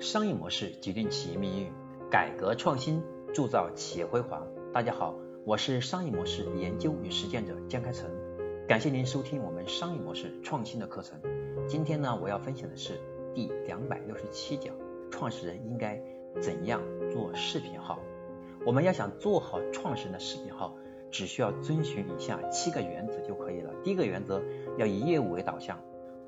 [0.00, 1.72] 商业模式决定企业命运，
[2.08, 3.02] 改革创新
[3.34, 4.46] 铸造企业辉煌。
[4.72, 8.08] 大家好，我是商业模式研究与实践者江开成，
[8.68, 11.18] 感谢您收听我们商业模式创新的课程。
[11.66, 13.00] 今天呢，我要分享的是
[13.34, 14.72] 第两百六十七讲：
[15.10, 16.00] 创始人应该
[16.40, 16.80] 怎样
[17.10, 17.98] 做视频号？
[18.64, 20.76] 我们要想做好创始人的视频号，
[21.10, 23.74] 只需要遵循以下七个原则就可以了。
[23.82, 24.40] 第一个原则，
[24.78, 25.80] 要以业务为导向。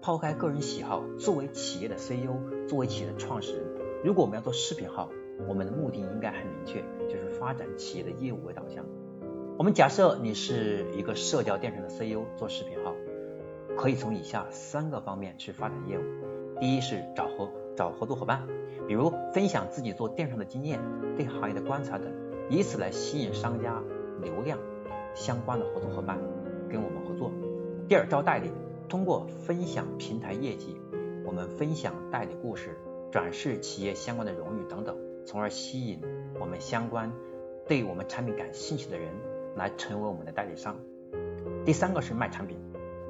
[0.02, 3.66] 抛开个人喜好，作为企业的 CEO，作为企业的创始人，
[4.02, 5.10] 如果我们要做视频号，
[5.46, 8.86] 我们的目的应该很明确，就是发展企业的业务为导向。
[9.58, 12.94] 我们假设你是一个社交电商的 CEO，做视频号，
[13.76, 16.02] 可以从以下三个方面去发展业务。
[16.58, 18.48] 第一是找合找合作伙伴，
[18.88, 20.80] 比如分享自己做电商的经验、
[21.14, 22.10] 对行业的观察等，
[22.48, 23.82] 以此来吸引商家
[24.22, 24.58] 流量
[25.14, 26.18] 相关的合作伙伴
[26.70, 27.30] 跟我们合作。
[27.86, 28.50] 第二招代理。
[28.90, 30.76] 通过分享平台业绩，
[31.24, 32.76] 我们分享代理故事，
[33.12, 36.00] 展示企业相关的荣誉等等，从而吸引
[36.40, 37.12] 我们相关
[37.68, 39.08] 对我们产品感兴趣的人
[39.54, 40.76] 来成为我们的代理商。
[41.64, 42.58] 第三个是卖产品，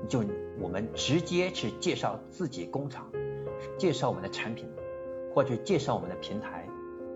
[0.06, 0.23] 就
[0.61, 3.11] 我们直接去介绍自己工厂，
[3.78, 4.69] 介绍我们的产品，
[5.34, 6.69] 或者介绍我们的平台，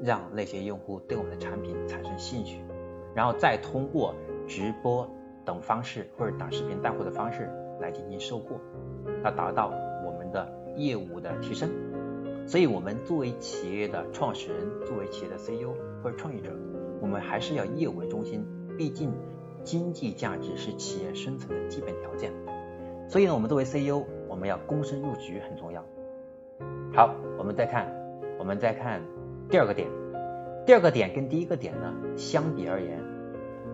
[0.03, 2.65] 让那些用户对我们的产品产生兴趣，
[3.15, 4.15] 然后再通过
[4.49, 5.07] 直播
[5.45, 7.47] 等方式或者短视频带货的方式。
[7.85, 8.59] 来进行收获，
[9.23, 9.71] 来达到
[10.07, 11.69] 我们的业务的提升。
[12.47, 16.51] 所以，我们作为企业的创始人，作为企业的 CEO 或者创业者，
[17.01, 18.43] 我们还是要业务为中心。
[18.79, 19.13] 毕竟，
[19.63, 22.33] 经济价值是企业生存的基本条件。
[23.07, 25.85] 所以呢，我们作为 CEO，我们要躬身入局很重要。
[26.95, 27.93] 好，我们再看，
[28.39, 29.03] 我们再看
[29.51, 29.89] 第二个点。
[30.65, 32.99] 第二个点跟第一个点呢，相比而言，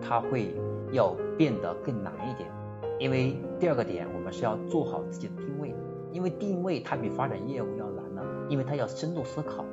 [0.01, 0.53] 它会
[0.91, 2.49] 要变得更难一点。
[3.01, 5.73] 因为第二个点，我们是要做好自己的定位，
[6.11, 9.65] 因为定位它比发展业务要难呢，因为它要深度思考，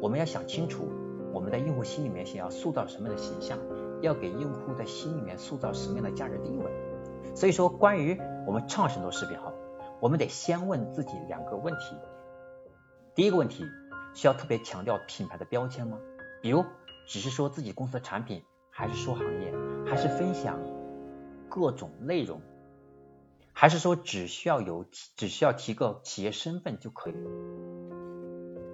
[0.00, 0.88] 我们要想清楚
[1.32, 3.58] 我们在用户心里面想要塑造什么样的形象，
[4.00, 6.70] 要给用户在心里面塑造什么样的价值定位。
[7.34, 9.52] 所以说，关于我们创始做视频号，
[9.98, 11.96] 我们得先问自己两个问题。
[13.16, 13.64] 第一个问题，
[14.14, 15.98] 需要特别强调品牌的标签吗？
[16.40, 16.64] 比如，
[17.08, 19.52] 只是说自己公司的产品，还是说行业，
[19.84, 20.56] 还是分享
[21.48, 22.40] 各种内容？
[23.60, 24.84] 还是说只需要有
[25.16, 27.14] 只需要提个企业身份就可以？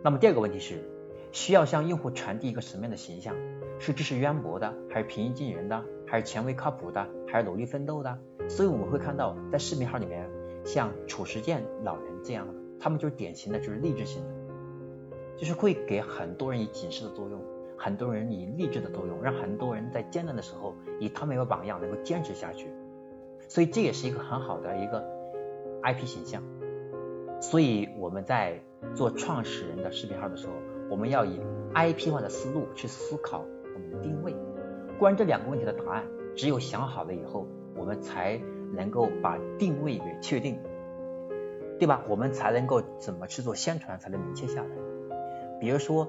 [0.03, 0.87] 那么第二个问题是，
[1.33, 3.35] 需要向用户传递一个什么样的形象？
[3.79, 8.19] 是知识渊博的，还是平易近人的，还是权威靠谱的，还是努力奋斗的？
[8.47, 10.29] 所以我们会看到，在视频号里面，
[10.67, 14.35] 像褚时健老人这样的，他们就是典型的，就是励志型的，
[15.39, 17.41] 就是会给很多人以警示的作用，
[17.79, 22.69] 很多人以励志的作用，让很多人在艰难的时候以他们为榜样，能够坚持下去。
[23.49, 25.05] 所以这也是一个很好的一个
[25.83, 26.43] IP 形象，
[27.41, 28.61] 所以我们在
[28.95, 30.53] 做创始人的视频号的时候，
[30.91, 31.41] 我们要以
[31.75, 33.45] IP 化的思路去思考
[33.75, 34.35] 我们的定位。
[34.99, 37.47] 关于这两个问题的答案，只有想好了以后，
[37.77, 38.41] 我们才
[38.73, 40.59] 能够把定位给确定，
[41.79, 42.03] 对吧？
[42.09, 44.69] 我们才能够怎么去做宣传，才能明确下来。
[45.61, 46.09] 比如说，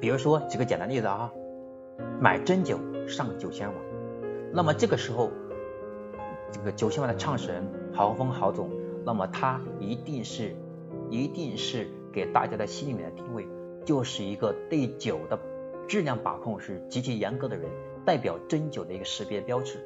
[0.00, 1.32] 比如说举个简单例子啊，
[2.20, 3.76] 买真酒上九仙网，
[4.52, 5.30] 那么这个时候。
[6.50, 7.62] 这个九千万的创始人
[7.94, 8.70] 郝峰郝总，
[9.04, 10.54] 那么他一定是
[11.10, 13.46] 一定是给大家的心里面的定位，
[13.84, 15.38] 就是一个对酒的
[15.86, 17.70] 质量把控是极其严格的人，
[18.04, 19.78] 代表真酒的一个识别标志，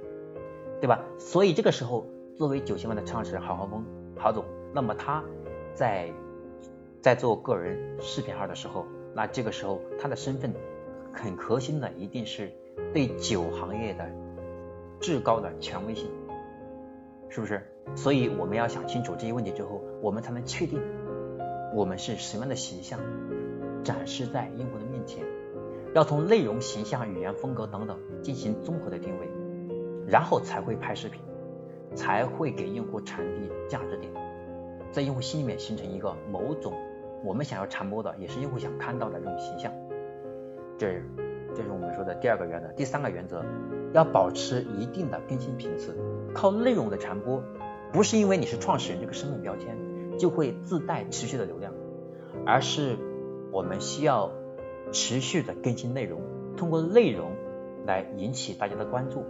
[0.80, 1.00] 对吧？
[1.18, 2.06] 所以这个时候，
[2.36, 3.84] 作为九千万的创始人郝峰
[4.16, 5.22] 郝总，那么他
[5.74, 6.12] 在
[7.00, 10.52] 在做个人视频号的时候，那这个时候他的身份
[11.12, 12.52] 很核心的一定是
[12.92, 14.08] 对酒行业的
[15.00, 16.08] 至高的权威性。
[17.34, 17.62] 是不是？
[17.94, 20.78] 所以我们要想清楚这些问题之后，我们才能确定
[21.74, 23.00] 我们是什么样的形象
[23.82, 25.24] 展示在用户的面前。
[25.94, 29.26] 要从内容、形象、语言风格等等进行综合的定位，
[30.06, 31.22] 然后才会拍视频，
[31.94, 34.12] 才会给用户传递价值点，
[34.90, 36.74] 在用户心里面形成一个某种
[37.24, 39.72] 我们想要传播的，也是用户想看到的这种形象。
[40.76, 41.00] 这，
[41.54, 42.68] 这是我们说的第二个原则。
[42.72, 43.42] 第三个原则，
[43.94, 45.96] 要保持一定的更新频次。
[46.34, 47.42] 靠内容的传播，
[47.92, 49.76] 不是因为你是创始人这个身份标签
[50.18, 51.72] 就会自带持续的流量，
[52.46, 52.96] 而是
[53.52, 54.30] 我们需要
[54.92, 56.20] 持续的更新内容，
[56.56, 57.32] 通过内容
[57.86, 59.24] 来引起大家的关注，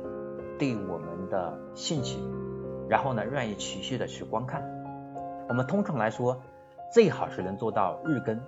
[0.59, 2.19] 对我们的兴趣，
[2.89, 4.63] 然后呢愿意持续的去观看。
[5.49, 6.43] 我们通常来说，
[6.93, 8.41] 最好是能做到日更，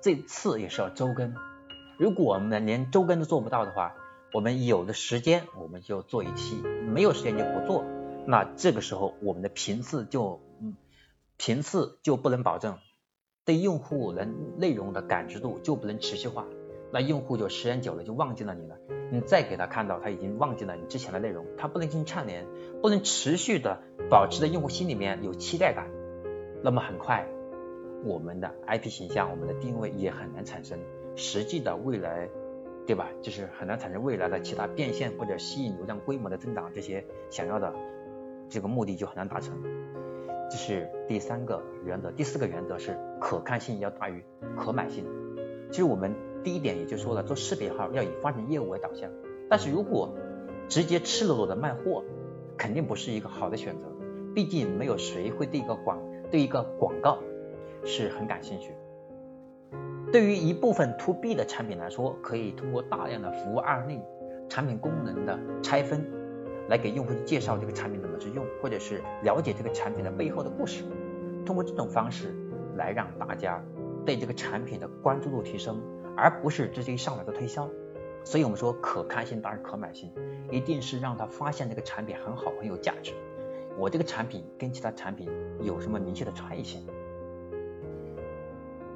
[0.00, 1.34] 最次也是要周更。
[1.98, 3.94] 如果我们连周更都做不到的话，
[4.32, 7.84] 我们有的时间我们就做一期，没有时间就不做。
[8.26, 10.74] 那这个时候，我们的频次就，嗯，
[11.36, 12.78] 频次就不能保证，
[13.44, 16.46] 对用户能内容的感知度就不能持续化，
[16.92, 18.76] 那用户就时间久了就忘记了你了。
[19.10, 22.46] 你再给他看到他已经忘记了你之前的内容，他不能进行串联，
[22.80, 25.90] 不能持续的保持在用户心里面有期待感，
[26.62, 27.26] 那么很快
[28.04, 30.78] 我们的 IP 形象、我们的定位也很难产生
[31.16, 32.28] 实际的未来，
[32.86, 33.08] 对吧？
[33.20, 37.74] 就是很难产生未来的其他变现或者吸引流量规模的增长这些想要的
[38.52, 39.56] 这个目的就很难达成。
[40.50, 44.22] 这是第三个原则，第四个原则是可看性要大于
[44.58, 45.06] 可买性。
[45.70, 46.14] 其实我们
[46.44, 49.10] 第一点也就说了，做视频号要以发展业务为导向，
[49.48, 50.14] 但是如果
[50.68, 52.04] 直接赤裸裸的卖货，
[52.58, 53.86] 肯定不是一个好的选择。
[54.34, 55.98] 毕竟没有谁会对一个广
[56.30, 57.20] 对一个广告
[57.86, 58.72] 是很感兴趣。
[60.12, 63.98] 对于一部分 to B 的产品来说，可以通过大量的服务案例、
[64.50, 66.04] 产品功能的拆分。
[66.68, 68.08] 来给用户介绍这个产品的，
[68.62, 70.84] 或者是了解这个产品的背后的故事，
[71.44, 72.32] 通过这种方式
[72.76, 73.62] 来让大家
[74.06, 75.82] 对这个产品的关注度提升，
[76.16, 77.68] 而不是直接一上来就推销。
[78.24, 80.12] 所以我们说可看性大于可买性，
[80.50, 83.12] 一定是让他发现这个产品很好很有价值，
[83.76, 85.28] 我这个产品跟其他产品
[85.60, 86.86] 有什么明确的差异性。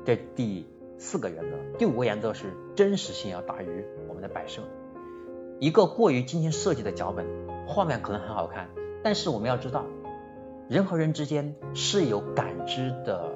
[0.04, 0.64] 这第
[0.96, 4.62] 四个原则，第五个原则是真实性要大于我们的摆设。
[5.58, 7.26] 一个过于精心设计的脚本。
[7.68, 8.68] 画面可能很好看，
[9.06, 9.84] 但是我们要知道，
[10.68, 13.32] 人和人之间是有感知的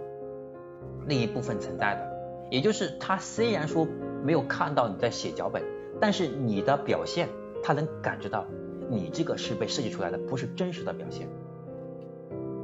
[1.06, 2.50] 那一部分存在的。
[2.50, 3.86] 也就是他虽然说
[4.24, 5.62] 没有看到你在写脚本，
[6.00, 7.28] 但是你的表现
[7.62, 8.46] 他能感知到
[8.88, 11.28] 你这个是被设计出来的，不是真实的表现。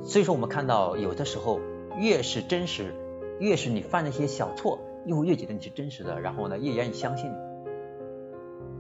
[0.02, 1.60] 所以说我们看到有的时候
[1.96, 2.92] 越是真实，
[3.38, 7.36] 越是你犯那些小错，用户越觉得你是真实的，然后呢越愿意相信你，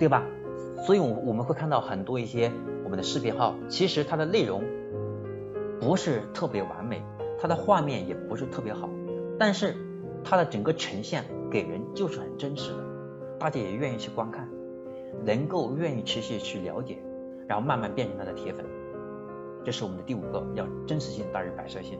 [0.00, 0.24] 对吧？
[0.84, 2.50] 所以，我我们会看到很多一些
[2.86, 4.62] 我们的视频号，其实它的内容
[5.80, 7.02] 不是特别完美，
[7.36, 8.88] 它的画面也不是特别好，
[9.40, 9.74] 但是
[10.22, 12.78] 它的整个呈现给人就是很真实的，
[13.40, 14.48] 大家也愿意去观看，
[15.24, 17.02] 能够愿意持续去了解，
[17.48, 18.64] 然后慢慢变成他的铁粉。
[19.64, 21.98] 这是我们的第五个，要真实性大于摆设性。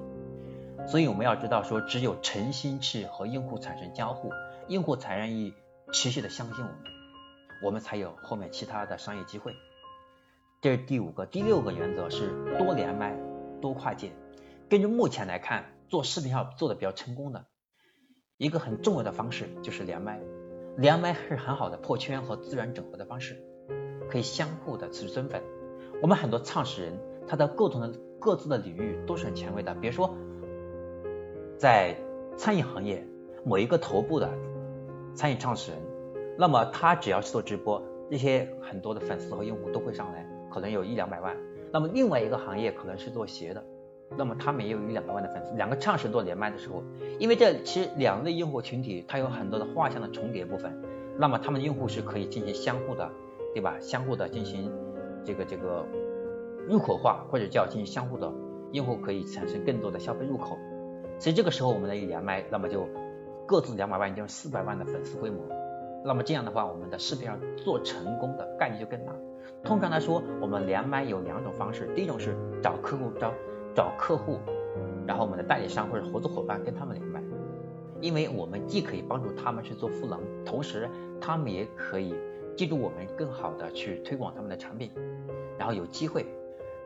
[0.86, 4.30] 所以我们要知道说，只有诚心去和用户产生交互，
[4.68, 5.52] 用户才愿意
[5.90, 6.78] 持续的相信我们。
[7.64, 9.52] 我们才有后面其他的商业机会。
[10.60, 13.14] 这是第五个，第六个原则是多连麦、
[13.60, 14.10] 多跨界。
[14.68, 17.44] 根据目前来看，做视频号做的比较成功的
[18.38, 20.20] 一个很重要的方式就是连麦。
[20.76, 23.42] 连麦是很好的破圈和自然整合的方式，
[24.10, 25.42] 可以相互的持增粉。
[26.02, 29.74] 我们很多创始人，他的各种的各自的领域都是很前卫的。
[29.74, 30.16] 比如说，
[31.58, 31.96] 在
[32.36, 33.06] 餐饮行业
[33.44, 34.30] 某一个头部的
[35.14, 35.80] 餐饮创始人。
[36.38, 40.26] 那么他只要是做直播，那些很多的粉丝和用户都会上来，
[40.56, 41.36] 可能有一两百万。
[41.70, 43.62] 那么另外一个行业可能是做鞋的，
[44.16, 45.54] 那么他们也有一两百万的粉丝。
[45.54, 46.82] 两个创始人做连麦的时候，
[47.18, 50.72] 因为这其实两类用户群体它有很多的画像的重叠部分，
[51.18, 53.10] 那么他们的用户是可以进行相互的，
[53.52, 53.76] 对吧？
[53.82, 54.72] 相互的进行
[55.26, 55.84] 这个这个
[56.66, 58.32] 入口化，或者叫进行相互的，
[58.72, 60.56] 用户可以产生更多的消费入口。
[61.18, 62.88] 所以这个时候我们的一连麦，那么就
[63.46, 65.44] 各自两百万，就是四百万的粉丝规模。
[66.02, 69.12] 那么这样的话，我们的视频上做成功的概率就更大。
[69.64, 73.32] 通常来说，我们连麦有两种方式，第一种是找客户找
[73.74, 74.38] 找客户，
[75.06, 77.22] 然后我们的代理商或者合作伙伴跟他们连麦，
[78.00, 80.88] 因为我们既可以帮助他们去做赋能，同时
[81.20, 82.14] 他们也可以
[82.56, 84.90] 记住我们，更好的去推广他们的产品，
[85.58, 86.26] 然后有机会，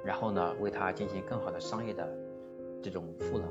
[0.05, 2.09] 然后呢为他进行更好的商业的
[2.83, 3.47] 这种赋能。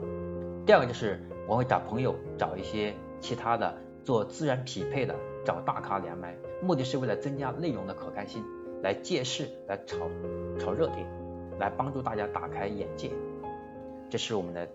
[0.66, 5.16] 第二个就是我会找朋友，找一些其他的做自然匹配的。
[5.46, 8.44] 找大咖连麦，目的是为了增加内容的可看性，
[8.81, 10.09] 来借势，来炒
[10.57, 11.05] 炒热点，
[11.59, 13.12] 来帮助大家打开眼界。
[14.09, 14.67] 这是我们的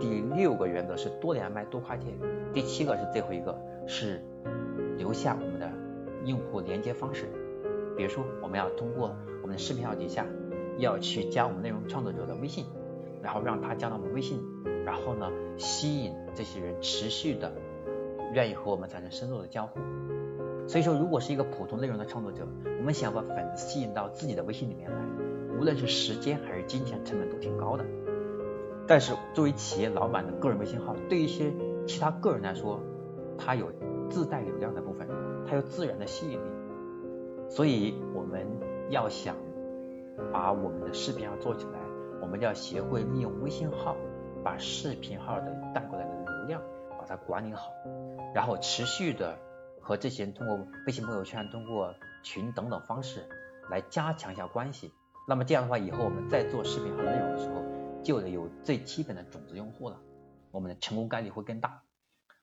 [0.00, 2.06] 第六个原则，是多连麦多跨界。
[2.52, 4.22] 第七个是最后一个，是
[4.98, 5.70] 留下我们的
[6.24, 7.26] 用户连接方式。
[7.96, 10.26] 比如说，我们要通过我们的视频号底下，
[10.78, 12.66] 要去加我们内容创作者的微信，
[13.22, 14.42] 然后让他加到我们微信，
[14.84, 17.52] 然后呢，吸引这些人持续的。
[18.34, 19.78] 愿意和我们产生深入的交互，
[20.66, 22.46] 所以说，如果是一个普通内容的创作者，
[22.78, 24.96] 我们想把粉丝吸引到自己的微信里面来，
[25.58, 27.84] 无论是时间还是金钱成本都挺高的。
[28.86, 31.52] 但是作为企业老板的个人微信号，对一些
[31.86, 32.80] 其他个人来说，
[33.38, 33.72] 它有
[34.08, 35.08] 自带流量的部分，
[35.46, 36.50] 它有自然的吸引力。
[37.48, 38.46] 所以我们
[38.88, 39.36] 要想
[40.32, 41.78] 把我们的视频号做起来，
[42.20, 43.96] 我们要学会利用微信号
[44.42, 46.62] 把视频号的带过来的流量
[46.98, 47.72] 把它管理好。
[48.34, 49.36] 然后持续的
[49.82, 53.28] 和这些人通过微信朋友圈、通过群等等方式
[53.68, 54.92] 来加强一下关系。
[55.28, 57.62] 那么这样的话，以后我们在做视频号内容的时候，
[58.02, 60.00] 就得有最基本的种子用户了。
[60.50, 61.82] 我们的成功概率会更大。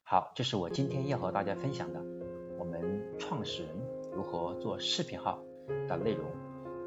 [0.04, 2.02] 好，这是我今天要和大家分享的
[2.58, 2.82] 我们
[3.20, 3.72] 创始人
[4.14, 5.40] 如何做视频号
[5.88, 6.26] 的内容。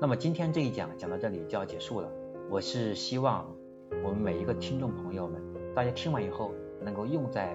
[0.01, 2.11] 那么今天这一讲讲到这里就要结束了。
[2.51, 3.55] 我是希望
[4.03, 5.41] 我们每一个听众朋友们，
[5.75, 7.55] 大家听完以后能够用在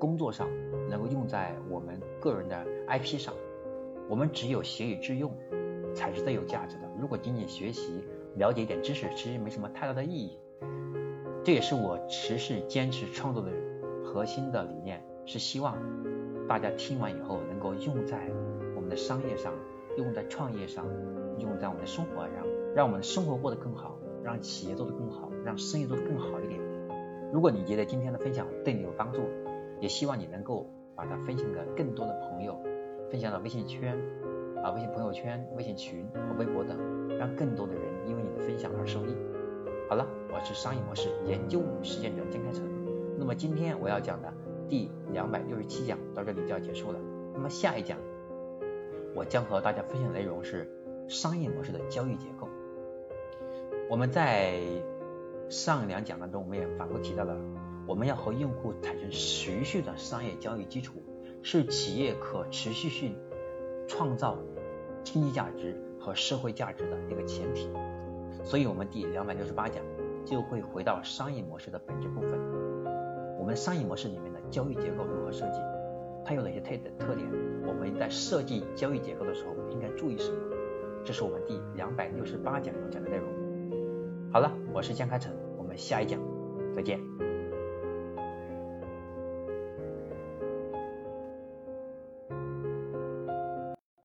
[0.00, 0.48] 工作上，
[0.88, 3.34] 能够用在我们个人的 IP 上。
[4.08, 5.32] 我们只有学以致用，
[5.94, 6.90] 才是最有价值的。
[6.98, 8.02] 如果仅仅学习、
[8.36, 10.38] 了解一点知识，其实没什么太大的意义。
[11.44, 13.50] 这也是我持续坚持创作的
[14.02, 15.76] 核心的理念，是希望
[16.48, 18.28] 大家听完以后能够用在
[18.74, 19.52] 我们的商业上，
[19.96, 20.86] 用在创业上，
[21.38, 26.60] 用在我们的生活上，让我们的生活过得更好，让企业做得更好，让生意做得更好一点。
[27.32, 29.20] 如果你觉得今天的分享对你有帮助，
[29.80, 32.60] 也希望你能够把它分享给更多的朋友。
[33.10, 33.98] 分享到微信圈
[34.62, 36.78] 啊、微信朋友圈、微信群和微博等，
[37.18, 39.16] 让更多的人因为你的分享而受益。
[39.88, 42.62] 好了，我是商业模式研究与实践者江开成。
[43.18, 44.32] 那么今天我要讲的
[44.68, 47.00] 第两百六十七讲到这里就要结束了。
[47.34, 47.98] 那么下一讲
[49.14, 50.70] 我将和大家分享的内容是
[51.08, 52.48] 商业模式的交易结构。
[53.88, 54.60] 我们在
[55.48, 57.36] 上两讲当中，我们也反复提到了，
[57.90, 61.02] 我们要和用户产生持续的商业交易基础。
[61.42, 63.16] 是企业可持续性
[63.88, 64.38] 创造
[65.02, 67.68] 经济价值和社会价值的一个前提，
[68.44, 69.82] 所以，我们第两百六十八讲
[70.24, 72.38] 就会回到商业模式的本质部分。
[73.38, 75.58] 我们商业模式里面的交易结构如何设计？
[76.24, 77.26] 它有哪些特特点？
[77.66, 80.38] 我们在设计交易结构的时候应该注意什么？
[81.04, 84.30] 这是我们第两百六十八讲要讲的内容。
[84.30, 86.20] 好了，我是江开成，我们下一讲
[86.72, 87.00] 再见。